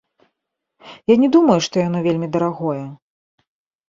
[1.13, 2.79] Я не думаю, што яно вельмі дарагое.